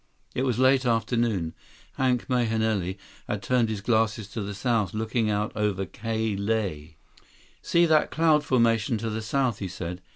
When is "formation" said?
8.43-8.97